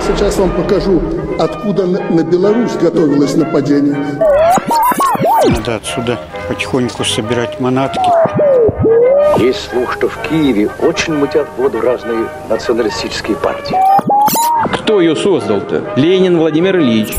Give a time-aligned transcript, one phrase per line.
[0.00, 1.00] Я сейчас вам покажу,
[1.38, 3.96] откуда на Беларусь готовилось нападение.
[5.46, 8.00] Надо отсюда потихоньку собирать манатки.
[9.38, 13.76] Есть слух, что в Киеве очень мутят воду разные националистические партии.
[14.72, 15.84] Кто ее создал-то?
[15.96, 17.14] Ленин Владимир Ильич.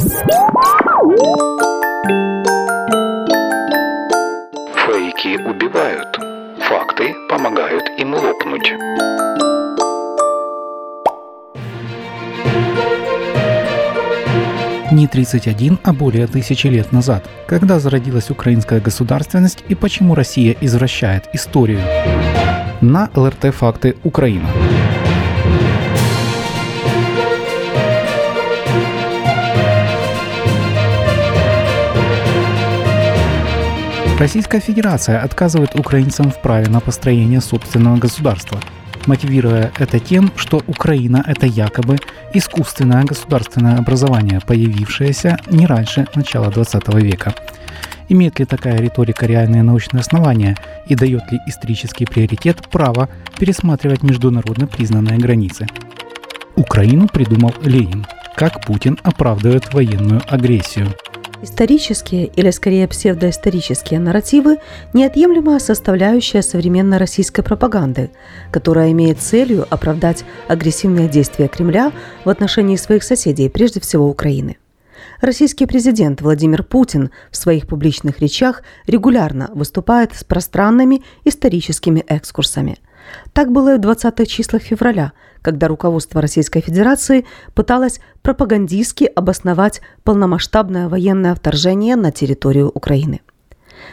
[4.86, 6.20] Фейки убивают.
[6.68, 8.74] Факты помогают им лопнуть.
[14.92, 17.26] Не 31, а более тысячи лет назад.
[17.48, 21.80] Когда зародилась украинская государственность и почему Россия извращает историю?
[22.82, 24.50] На ЛРТ «Факты Украина».
[34.20, 38.60] Российская Федерация отказывает украинцам в праве на построение собственного государства,
[39.08, 41.98] мотивируя это тем, что Украина– это якобы
[42.34, 47.34] искусственное государственное образование, появившееся не раньше начала 20 века.
[48.10, 50.58] Имеет ли такая риторика реальные научные основания
[50.88, 55.68] и дает ли исторический приоритет право пересматривать международно признанные границы?
[56.56, 58.06] Украину придумал Ленин.
[58.36, 60.94] Как Путин оправдывает военную агрессию–
[61.44, 64.58] Исторические, или скорее псевдоисторические нарративы–
[64.94, 68.12] неотъемлемая составляющая современной российской пропаганды,
[68.52, 71.94] которая имеет целью оправдать агрессивные действия Кремля
[72.26, 74.58] в отношении своих соседей, прежде всего Украины.
[75.20, 82.78] Российский президент Владимир Путин в своих публичных речах регулярно выступает с пространными историческими экскурсами–
[83.34, 90.88] так было и в 20-х числах февраля, когда руководство Российской Федерации пыталось пропагандистски обосновать полномасштабное
[90.88, 93.22] военное вторжение на территорию Украины.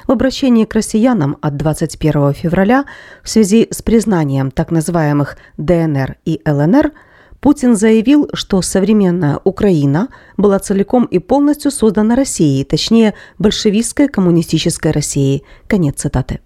[0.06, 2.84] В обращении к россиянам от 21 февраля
[3.23, 6.92] в связи с признанием так называемых ДНР и ЛНР
[7.41, 15.45] Путин заявил, что современная Украина была целиком и полностью создана Россией, точнее, большевистской коммунистической Россией.
[15.69, 16.40] Конец цитаты.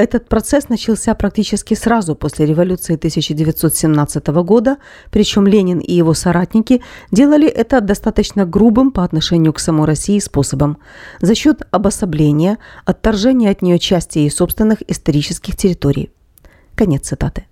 [0.00, 4.78] Этот процесс начался практически сразу после революции 1917 года,
[5.10, 6.80] причем Ленин и его соратники
[7.10, 10.78] делали это достаточно грубым по отношению к самой России способом
[11.20, 12.56] за счет обособления,
[12.86, 16.10] отторжения от нее части ее собственных исторических территорий.
[16.76, 17.44] Конец цитаты.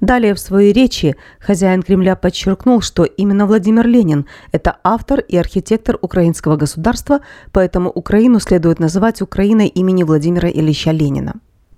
[0.00, 5.98] Далее в своей речи хозяин Кремля подчеркнул, что именно Владимир Ленин– это автор и архитектор
[6.00, 7.20] украинского государства,
[7.52, 11.34] поэтому Украину следует называть Украиной имени Владимира Ильича Ленина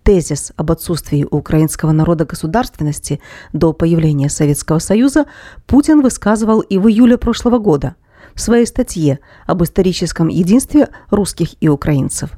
[0.06, 3.20] тезис об отсутствии у украинского народа государственности
[3.52, 5.26] до появления Советского Союза
[5.66, 7.96] Путин высказывал и в июле прошлого года
[8.32, 12.30] в своей статье об историческом единстве русских и украинцев.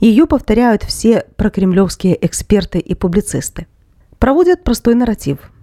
[0.00, 3.66] Ее повторяют все прокремлевские эксперты и публицисты.
[4.18, 5.38] Проводят простой нарратив–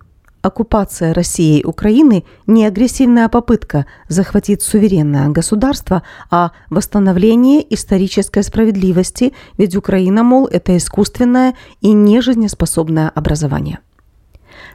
[0.41, 10.24] оккупация Россией Украины не агрессивная попытка захватить суверенное государство, а восстановление исторической справедливости, ведь Украина,
[10.24, 13.79] мол, это искусственное и нежизнеспособное образование.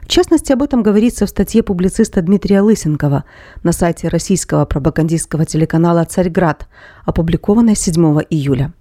[0.01, 3.25] В частности, об этом говорится в статье публициста Дмитрия Лысенкова
[3.63, 6.67] на сайте российского пропагандистского телеканала «Царьград»,
[7.05, 8.73] опубликованной 7 июля.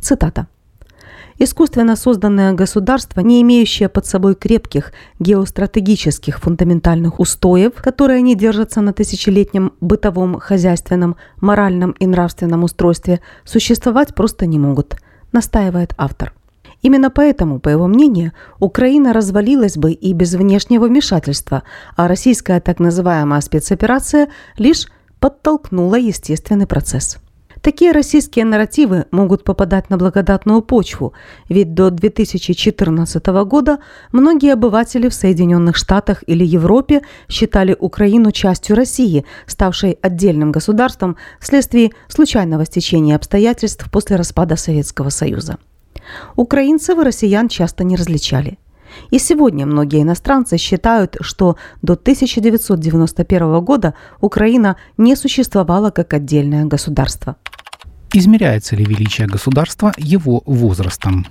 [0.00, 0.48] Цитата.
[1.38, 8.92] Искусственно созданное государство, не имеющее под собой крепких геостратегических фундаментальных устоев, которые не держатся на
[8.92, 14.96] тысячелетнем бытовом, хозяйственном, моральном и нравственном устройстве, существовать просто не могут,
[15.32, 16.32] настаивает автор.
[16.82, 21.62] Именно поэтому, по его мнению, Украина развалилась бы и без внешнего вмешательства,
[21.96, 24.28] а российская так называемая спецоперация
[24.58, 27.16] лишь подтолкнула естественный процесс.
[27.64, 31.14] Такие российские нарративы могут попадать на благодатную почву,
[31.48, 33.78] ведь до 2014 года
[34.12, 41.92] многие обыватели в Соединенных Штатах или Европе считали Украину частью России, ставшей отдельным государством вследствие
[42.08, 45.56] случайного стечения обстоятельств после распада Советского Союза.
[46.36, 48.58] Украинцев и россиян часто не различали.
[49.10, 57.36] И сегодня многие иностранцы считают, что до 1991 года Украина не существовала как отдельное государство.
[58.16, 61.26] Измеряется ли величие государства его возрастом?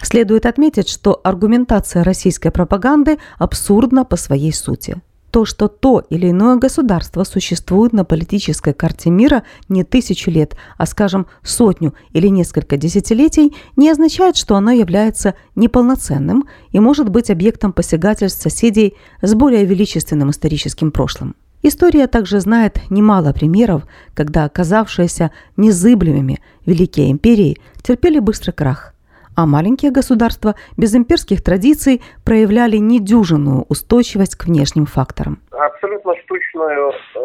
[0.00, 5.02] Следует отметить, что аргументация российской пропаганды абсурдна по своей сути.
[5.32, 10.86] То, что то или иное государство существует на политической карте мира не тысячу лет, а,
[10.86, 17.72] скажем, сотню или несколько десятилетий, не означает, что оно является неполноценным и может быть объектом
[17.72, 21.34] посягательств соседей с более величественным историческим прошлым.
[21.62, 28.94] История также знает немало примеров, когда оказавшиеся незыблемыми великие империи терпели быстрый крах,
[29.39, 35.39] а маленькие государства без имперских традиций проявляли недюжинную устойчивость к внешним факторам.
[35.51, 37.19] абсолютно штучною е,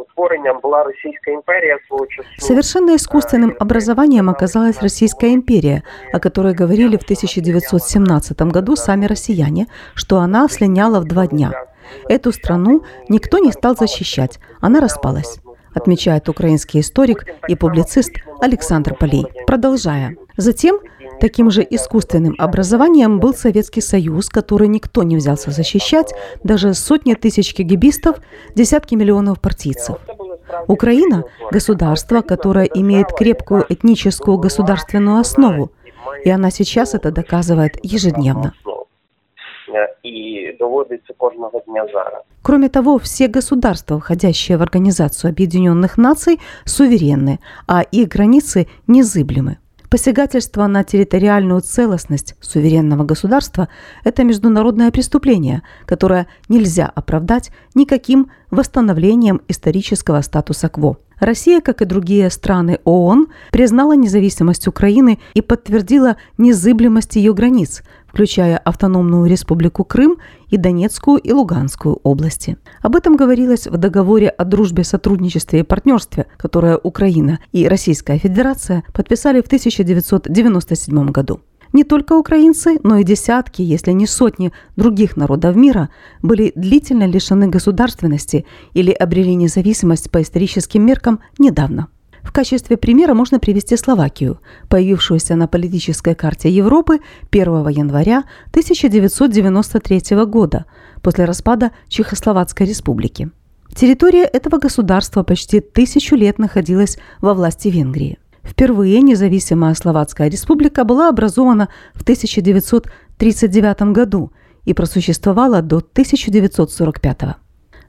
[0.00, 2.28] утворенням була Російська імперія свого часу.
[2.38, 5.82] Совершенно искусственным образованием оказалась Российская империя,
[6.12, 11.52] о которой говорили в 1917 году сами россияне, что она слиняла в два дня.
[12.08, 15.40] Эту страну никто не стал защищать, она распалась
[15.73, 18.11] отмечает украинский историк и публицист
[18.41, 19.25] Александр Полей.
[19.45, 20.15] Продолжая.
[20.37, 20.79] Затем
[21.19, 26.13] Таким же искусственным образованием был Советский Союз, который никто не взялся защищать,
[26.45, 28.21] даже сотни тысяч кигибистов,
[28.55, 29.97] десятки миллионов партийцев.
[30.67, 35.71] Украина– государство, которое имеет крепкую этническую государственную основу,
[36.23, 38.53] и она сейчас это доказывает ежедневно.
[40.03, 42.23] И доводится каждого дня зараз.
[42.41, 49.57] Кроме того, все государства, входящие в Организацию Объединенных Наций, суверенны, а их границы незыблемы.
[49.89, 53.67] Посягательство на территориальную целостность суверенного государства–
[54.03, 60.97] это международное преступление, которое нельзя оправдать никаким восстановлением исторического статуса кво.
[61.19, 68.57] Россия, как и другие страны ООН, признала независимость Украины и подтвердила незыблемость ее границ, включая
[68.57, 70.17] Автономную Республику Крым
[70.47, 72.57] и Донецкую и Луганскую области.
[72.81, 78.83] Об этом говорилось в договоре о дружбе, сотрудничестве и партнерстве, которое Украина и Российская Федерация
[78.93, 81.41] подписали в 1997 году.
[81.73, 85.89] Не только украинцы, но и десятки, если не сотни других народов мира
[86.21, 91.87] были длительно лишены государственности или обрели независимость по историческим меркам недавно–
[92.23, 96.99] в качестве примера можно привести Словакию, появившуюся на политической карте Европы
[97.31, 100.65] 1 января 1993 года
[101.01, 103.31] после распада Чехословацкой республики.
[103.73, 108.17] Территория этого государства почти тысячу лет находилась во власти Венгрии.
[108.43, 114.31] Впервые независимая Словацкая республика была образована в 1939 году
[114.65, 117.37] и просуществовала до 1945 года.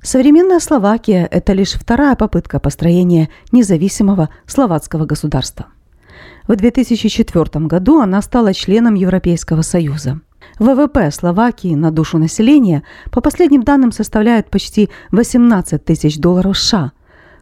[0.02, 5.67] Современная Словакия– это лишь вторая попытка построения независимого словацкого государства.
[6.49, 10.20] В 2004 году она стала членом Европейского Союза.
[10.58, 16.93] ВВП Словакии на душу населения по последним данным составляет почти 18 тысяч долларов США,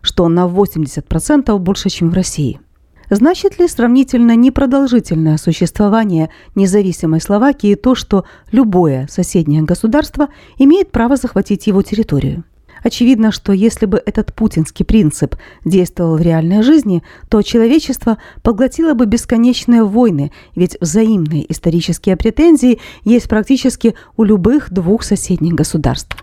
[0.00, 2.60] что на 80% больше, чем в России.
[3.10, 10.28] Значит ли сравнительно непродолжительное существование независимой Словакии то, что любое соседнее государство
[10.58, 12.44] имеет право захватить его территорию?
[12.82, 19.06] Очевидно, что если бы этот путинский принцип действовал в реальной жизни, то человечество поглотило бы
[19.06, 26.16] бесконечные войны, ведь взаимные исторические претензии есть практически у любых двух соседних государств.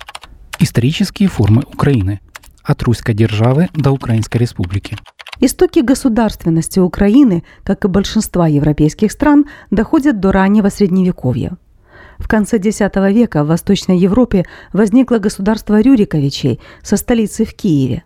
[0.60, 2.22] Исторические формы Украины.
[2.64, 4.98] От русской державы до Украинской республики.
[5.40, 11.58] Истоки государственности Украины, как и большинства европейских стран, доходят до раннего Средневековья.
[12.18, 18.04] В конце X века в Восточной Европе возникло государство Рюриковичей со столицей в Киеве.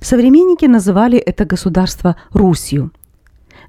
[0.00, 2.92] Современники называли это государство Русью.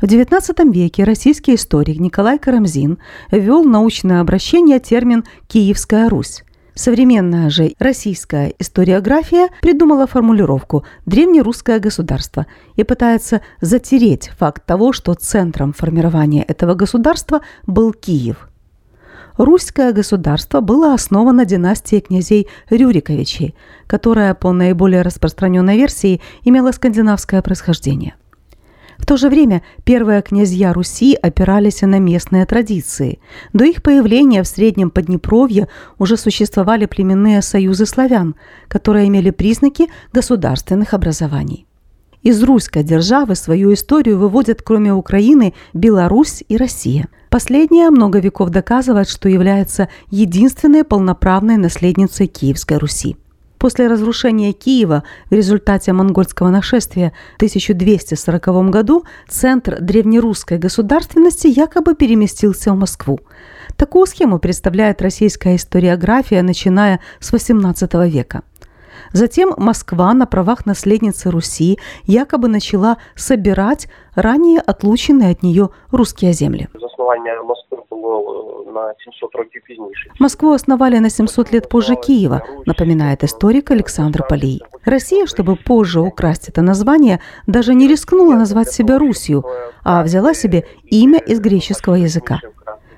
[0.01, 2.99] В XIX веке российский историк Николай Карамзин
[3.31, 6.43] ввел научное обращение термин «Киевская Русь».
[6.79, 12.45] Современная же российская историография придумала формулировку «древнерусское государство»
[12.77, 18.47] и пытается затереть факт того, что центром формирования этого государства был Киев–
[19.37, 23.55] Русское государство было основано династией князей Рюриковичей,
[23.87, 28.15] которая по наиболее распространенной версии имела скандинавское происхождение.
[28.99, 33.19] В то же время первые князья Руси опирались на местные традиции.
[33.53, 38.35] До их появления в Среднем Поднепровье уже существовали племенные союзы славян,
[38.67, 41.65] которые имели признаки государственных образований.
[42.21, 47.07] Из русской державы свою историю выводят кроме Украины Беларусь и Россия.
[47.29, 53.15] Последняя много веков доказывает, что является единственной полноправной наследницей Киевской Руси.
[53.59, 62.71] После разрушения Киева в результате монгольского нашествия в 1240 году центр древнерусской государственности якобы переместился
[62.71, 63.19] в Москву.
[63.75, 68.43] Такую схему представляет российская историография, начиная с XVIII века.
[69.12, 76.68] Затем Москва на правах наследницы Руси якобы начала собирать ранее отлученные от нее русские земли.
[76.74, 80.10] Заснування Москви було на 700 років пізніше.
[80.20, 84.60] Москву основали на 700 лет позже Киева, напоминает историк Александр Полей.
[84.84, 89.44] Россия, чтобы позже украсть это название, даже не рискнула назвать себя Русью,
[89.84, 92.40] а взяла себе имя из греческого языка.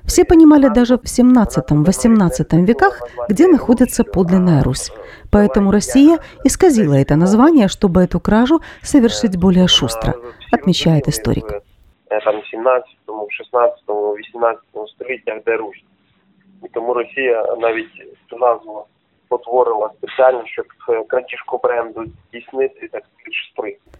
[0.05, 4.93] Все понимали даже в 17-18 веках, где находится подлинная Русь.
[5.33, 10.15] Поэтому Россия исказила это название, чтобы эту кражу совершить более шустро,
[10.53, 11.63] отмечает историк.
[12.09, 12.89] Там 17,
[13.29, 14.63] 16, 18
[14.95, 15.85] століттях, де Русь.
[16.65, 17.91] І тому Росія навіть
[18.31, 18.87] цю назву
[19.27, 23.93] спотворила спеціально, щоб е, крадіжку бренду здійснити так більш спритно.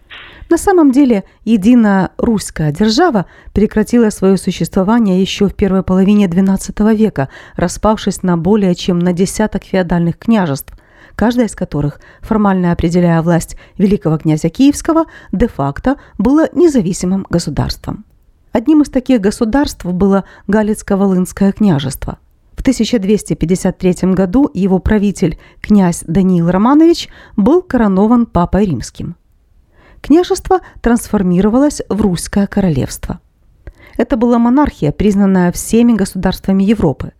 [0.50, 7.28] На самом деле, единая русская держава прекратила свое существование еще в первой половине XII века,
[7.56, 10.74] распавшись на более чем на десяток феодальных княжеств,
[11.14, 18.04] каждая из которых, формально определяя власть великого князя Киевского, де-факто было независимым государством.
[18.52, 22.18] Одним из таких государств было Галицко-Волынское княжество.
[22.54, 29.16] В 1253 году его правитель, князь Даниил Романович, был коронован Папой Римским.
[30.02, 33.20] Княжество трансформировалось в Русское королевство.
[33.96, 37.12] Это была монархия, признанная всеми государствами Европы.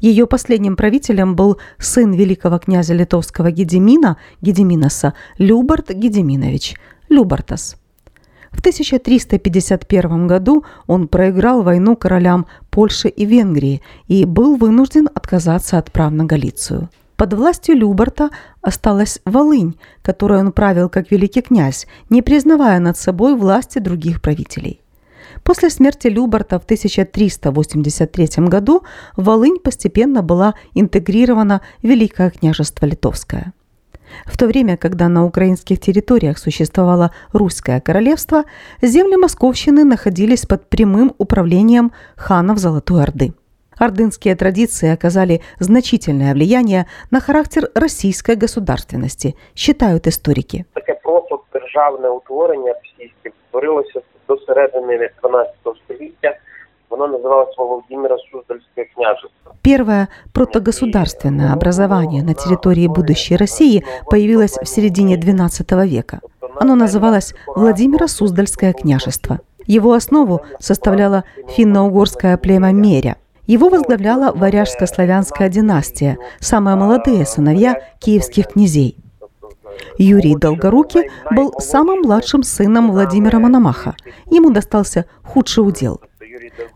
[0.00, 6.74] Ее последним правителем был сын великого князя литовского Гедемина, Гедеминоса, Любарт Гедеминович,
[7.08, 7.76] Любартас.
[8.50, 15.92] В 1351 году он проиграл войну королям Польши и Венгрии и был вынужден отказаться от
[15.92, 16.88] прав на Галицию.
[17.20, 18.30] Под властью Любарта
[18.62, 24.80] осталась Волынь, которую он правил как великий князь, не признавая над собой власти других правителей.
[25.44, 28.84] После смерти Любарта в 1383 году
[29.16, 33.52] Волынь постепенно была интегрирована в Великое княжество Литовское.
[34.24, 38.44] В то время, когда на украинских территориях существовало Русское королевство,
[38.80, 43.34] земли Московщины находились под прямым управлением ханов Золотой Орды.
[43.80, 50.66] Ордынские традиции оказали значительное влияние на характер российской государственности, считают историки.
[50.74, 56.36] Таке просто державне утворення російське творилося до середини 12 століття.
[56.90, 59.52] Воно називалось Володимира Суздальське княжество.
[59.62, 66.20] Первое протогосударственное образование на территории будущей России появилось в середине XII века.
[66.56, 69.38] Оно называлось Владимиро Суздальское княжество.
[69.66, 73.16] Его основу составляло финно-угорское племя Меря.
[73.50, 78.96] Его возглавляла варяжско-славянская династия, самые молодые сыновья киевских князей.
[79.98, 83.96] Юрий Долгорукий был самым младшим сыном Владимира Мономаха.
[84.30, 86.00] Ему достался худший удел.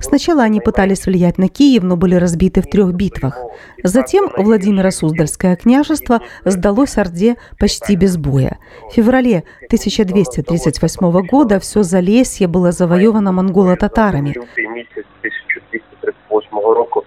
[0.01, 3.39] Сначала они пытались влиять на Киев, но были разбиты в трех битвах.
[3.85, 8.59] Затем Владимиро Суздальское княжество сдалось Орде почти без боя.
[8.91, 14.31] В феврале 1238 года все Залесье было завоевано монголо-татарами.
[14.31, 17.05] Лютий місяць 1238 року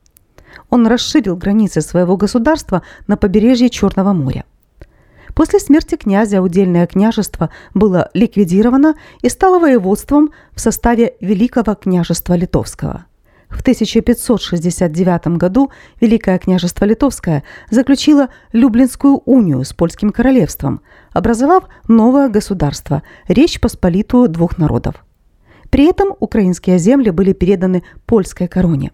[0.70, 4.44] Он расширил границы своего государства на побережье Черного моря.
[5.34, 13.06] После смерти князя удельное княжество было ликвидировано и стало воеводством в составе Великого княжества Литовского.
[13.50, 20.80] В 1569 году Великое княжество Литовское заключило Люблинскую унию с польским королевством,
[21.12, 25.04] образовав новое государство– Речь Посполитую двух народов.
[25.68, 28.92] При этом украинские земли были переданы польской короне.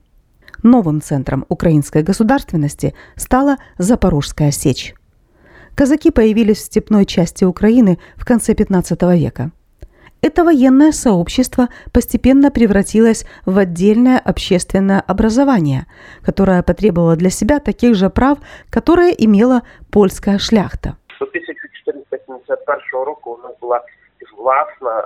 [0.62, 4.94] Новым центром украинской государственности стала Запорожская сечь.
[5.74, 9.52] Казаки появились в степной части Украины в конце 15 века
[10.21, 15.87] Это военное сообщество постепенно превратилось в отдельное общественное образование,
[16.23, 18.37] которое потребовало для себя таких же прав,
[18.69, 20.95] которые имела польская шляхта.
[21.19, 23.81] До 1471 року у нас була
[24.37, 25.03] власна, е,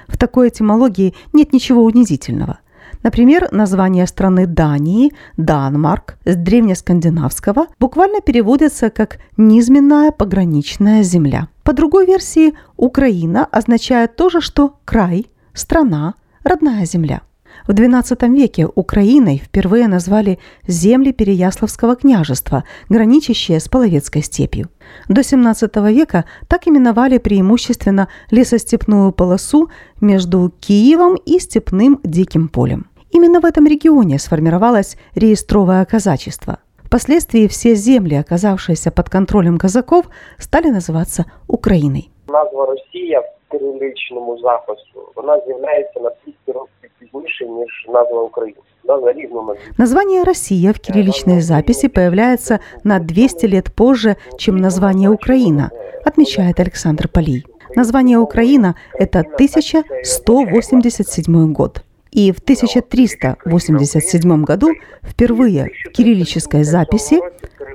[0.08, 2.60] В такой этимологии нет ничего унизительного.
[3.06, 11.50] Например, название страны Дании, Данмарк, с древнескандинавского буквально переводится как «низменная пограничная земля».
[11.62, 17.22] По другой версии, Украина означает то же, что край, страна, родная земля.
[17.68, 24.70] В XII веке Украиной впервые назвали земли Переяславского княжества, граничащие с Половецкой степью.
[25.10, 29.70] До XVII века так именовали преимущественно лесостепную полосу
[30.02, 32.88] между Киевом и степным диким полем.
[33.15, 36.59] Именно в этом регионе сформировалось реестровое казачество.
[36.85, 40.07] Впоследствии все земли, оказавшиеся под контролем казаков,
[40.39, 42.11] стали называться Украиной.
[42.29, 48.59] Назва Росія в кириличному запису вона з'являється на 200 років пізніше, ніж назва України.
[48.85, 55.11] Да, за різними Название «Россия» в кирилличной записи появляется на 200 лет позже, чем название
[55.11, 55.71] «Украина»,
[56.05, 57.45] отмечает Александр Полий.
[57.77, 61.83] Название «Украина» – это 1187 год.
[62.15, 64.69] И в 1387 году
[65.03, 67.21] впервые в кириллической записи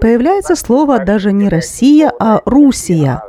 [0.01, 3.21] появляется слово даже не «Россия», а «Русия»,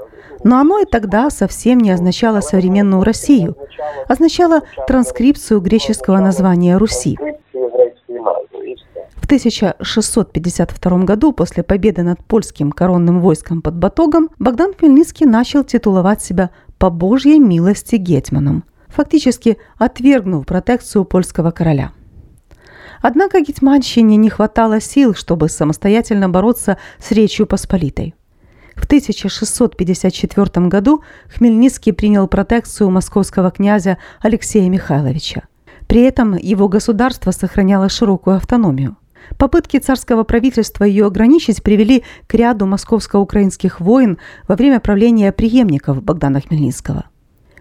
[0.44, 3.56] но оно и тогда совсем не означало современную Россию,
[4.08, 7.16] означало транскрипцию греческого названия Руси.
[7.54, 8.70] єврейської назви.
[8.70, 9.06] І все.
[9.20, 16.22] В 1652 году, после победы над польским коронным войском под Батогом, Богдан Хмельницкий начал титуловать
[16.22, 18.62] себя по Божьей милости гетьманом,
[18.93, 21.91] фактически отвергнув протекцию польского короля.
[23.01, 28.13] Однако Гетьманщине не хватало сил, чтобы самостоятельно бороться с Речью Посполитой.
[28.75, 31.03] В 1654 году
[31.35, 35.43] Хмельницкий принял протекцию московского князя Алексея Михайловича.
[35.87, 38.97] При этом его государство сохраняло широкую автономию.
[39.37, 46.41] Попытки царского правительства ее ограничить привели к ряду московско-украинских войн во время правления преемников Богдана
[46.41, 47.05] Хмельницкого.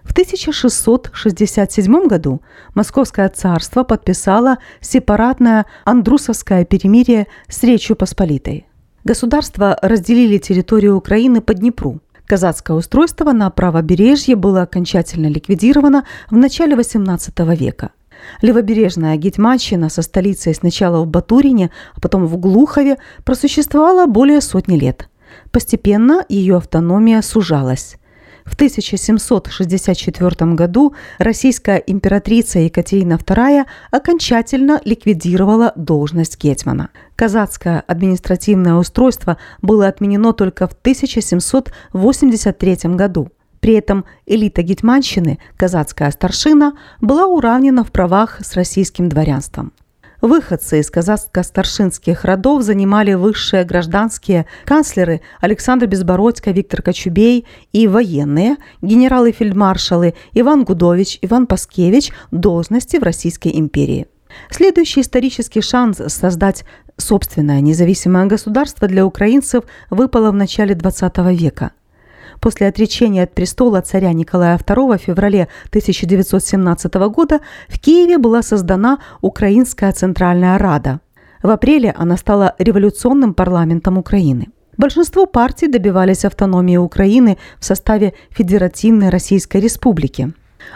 [0.05, 2.41] В 1667 году
[2.75, 8.67] Московское царство подписало сепаратное Андрусовское перемирие с Речью Посполитой.
[9.05, 12.01] Государства разделили территорию Украины по Днепру.
[12.27, 17.91] Казацкое устройство на правобережье было окончательно ликвидировано в начале XVIII века.
[18.43, 25.09] Левобережная Гетьманщина со столицей сначала в Батурине, а потом в Глухове просуществовала более сотни лет.
[25.51, 27.97] Постепенно ее автономия сужалась.
[28.51, 36.91] В 1764 году российская императрица Екатерина II окончательно ликвидировала должность гетмана.
[37.15, 43.29] Казацкое административное устройство было отменено только в 1783 году.
[43.61, 49.73] При этом элита гетманщины, казацкая старшина, была уравнена в правах с российским дворянством.
[50.21, 60.15] Выходцы из казацко-старшинских родов занимали высшие гражданские канцлеры Александр Безбородько, Виктор Кочубей и военные, генералы-фельдмаршалы
[60.35, 64.09] Иван Гудович, Иван Паскевич должности в Российской империи.
[64.51, 66.65] Следующий исторический шанс создать
[66.99, 71.73] собственное независимое государство для украинцев выпало в начале XX века–
[72.41, 78.99] После отречения от престола царя Николая II в феврале 1917 года в Киеве была создана
[79.21, 81.01] Украинская Центральная Рада.
[81.43, 84.49] В апреле она стала революционным парламентом Украины.
[84.77, 90.33] Большинство партий добивались автономии Украины в составе Федеративной Российской Республики.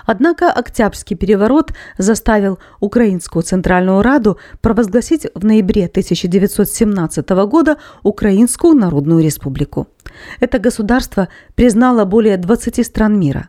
[0.06, 9.88] Однако Октябрьский переворот заставил Украинскую Центральную Раду провозгласить в ноябре 1917 года Украинскую Народную Республику.
[10.40, 13.48] Это государство признало более 20 стран мира.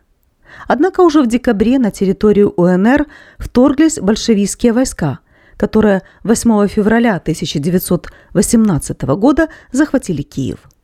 [0.68, 3.06] Однако уже в декабре на территорию УНР
[3.38, 5.18] вторглись большевистские войска,
[5.56, 10.58] которые 8 февраля 1918 года захватили Киев–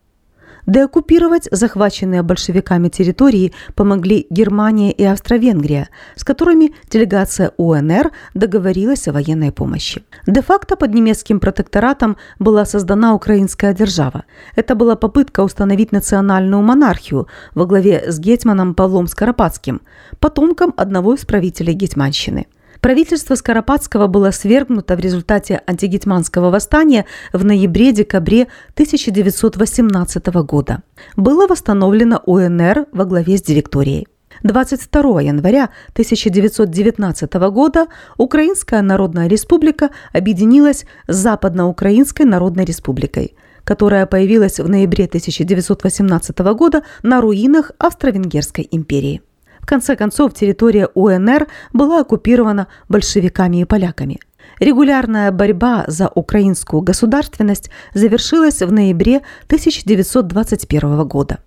[0.67, 9.51] Деоккупировать захваченные большевиками территории помогли Германия и Австро-Венгрия, с которыми делегация УНР договорилась о военной
[9.51, 10.05] помощи.
[10.27, 14.25] Де-факто под немецким протекторатом была создана украинская держава.
[14.55, 19.81] Это была попытка установить национальную монархию во главе с гетьманом Павлом Скоропадским,
[20.21, 22.47] потомком одного из правителей Гетьманщины.
[22.83, 30.83] Правительство Скоропадского было свергнуто в результате антигетманского восстания в ноябре-декабре 1918 года.
[31.15, 34.09] Было восстановлено УНР во главе с директорией.
[34.43, 44.69] 22 января 1919 года Украинская Народная Республика объединилась с Западноукраинской Народной Республикой, которая появилась в
[44.69, 49.23] ноябре 1918 года на руинах Австро-Венгерской империи.
[49.63, 54.19] В конце концов, территория УНР была оккупирована большевиками и поляками.
[54.59, 61.39] Регулярная борьба за украинскую государственность завершилась в ноябре 1921 года.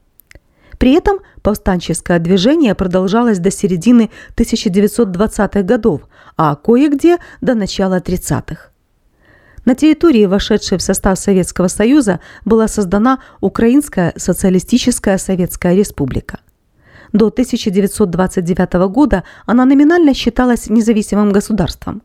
[0.77, 6.01] При этом повстанческое движение продолжалось до середины 1920-х годов,
[6.37, 8.71] а кое-где до начала 30-х.
[9.65, 16.39] На территории, вошедшей в состав Советского Союза, была создана Украинская социалистическая Советская Республика.
[17.15, 22.01] До 1929 года она номинально считалась независимым государством.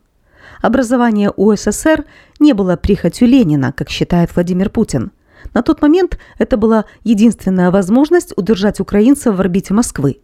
[0.63, 2.05] Образование УССР
[2.39, 5.11] не было прихотью Ленина, как считает Владимир Путин.
[5.53, 10.21] На тот момент это была единственная возможность удержать украинцев в орбите Москвы,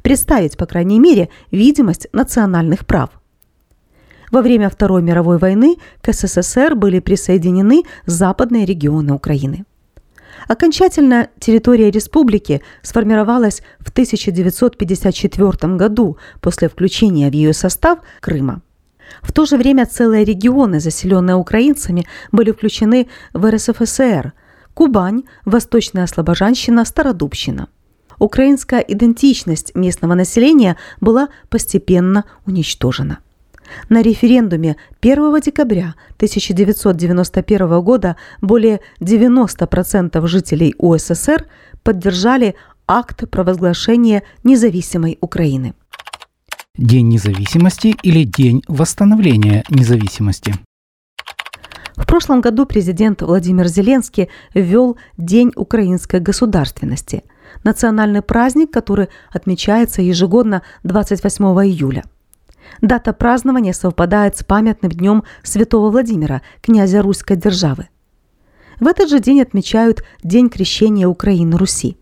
[0.00, 3.10] представить, по крайней мере, видимость национальных прав.
[4.30, 9.66] Во время Второй мировой войны к СССР были присоединены западные регионы Украины.
[10.48, 18.62] Окончательно территория республики сформировалась в 1954 году после включения в ее состав Крыма.
[19.22, 24.32] В то же время целые регионы, заселенные украинцами, были включены в РСФСР–
[24.74, 27.68] Кубань, Восточная Слобожанщина, Стародубщина.
[28.18, 33.18] Украинская идентичность местного населения была постепенно уничтожена.
[33.88, 41.46] На референдуме 1 декабря 1991 года более 90% жителей УССР
[41.82, 42.54] поддержали
[42.86, 45.74] акт провозглашения независимой Украины.
[46.76, 50.54] День независимости или День восстановления независимости?
[51.96, 57.24] В прошлом году президент Владимир Зеленский ввел День украинской государственности–
[57.64, 62.04] национальный праздник, который отмечается ежегодно 28 июля–
[62.80, 67.88] Дата празднования совпадает с памятным днем Святого Владимира, князя русской державы.
[68.80, 71.96] В этот же день отмечают День крещения Украины Руси.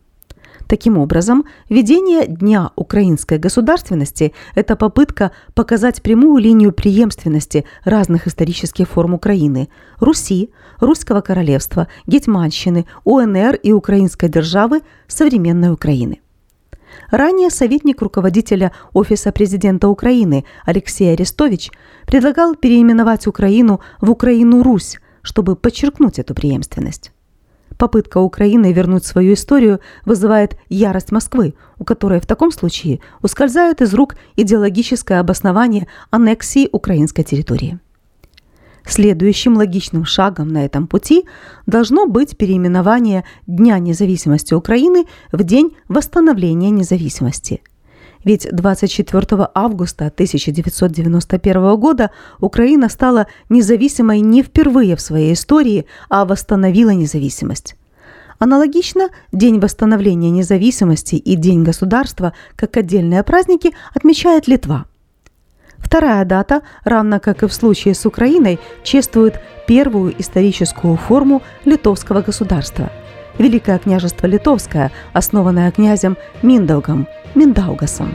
[0.68, 9.14] Таким образом, введение Дня украинской государственности– это попытка показать прямую линию преемственности разных исторических форм
[9.14, 16.20] Украины– Руси, Русского королевства, Гетьманщины, УНР и Украинской державы современной Украины–
[17.10, 21.70] Ранее советник руководителя Офиса президента Украины Алексей Арестович
[22.06, 27.12] предлагал переименовать Украину в Украину-Русь, чтобы подчеркнуть эту преемственность.
[27.78, 33.94] Попытка Украины вернуть свою историю вызывает ярость Москвы, у которой в таком случае ускользает из
[33.94, 37.78] рук идеологическое обоснование аннексии украинской территории.
[38.88, 41.26] Следующим логичным шагом на этом пути
[41.66, 47.60] должно быть переименование Дня независимости Украины в День восстановления независимости.
[48.24, 56.90] Ведь 24 августа 1991 года Украина стала независимой не впервые в своей истории, а восстановила
[56.90, 57.76] независимость.
[58.38, 64.86] Аналогично День восстановления независимости и День государства как отдельные праздники отмечает Литва–
[65.88, 72.90] Вторая дата, равно как и в случае с Украиной, чествует первую историческую форму литовского государства–
[73.38, 78.12] Великое княжество Литовское, основанное князем Миндаугом, Миндаугасом.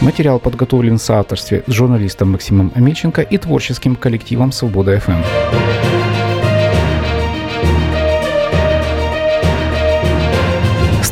[0.00, 5.75] Материал подготовлен в соавторстве с журналистом Максимом Амельченко и творческим коллективом «Свобода FM».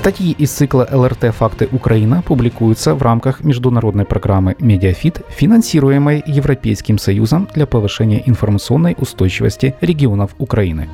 [0.05, 7.49] Статьи из цикла ЛРТ «Факты Украина» публикуются в рамках международной программы «MediaFit», финансируемой Европейским Союзом
[7.55, 10.91] для повышения информационной устойчивости регионов Украины.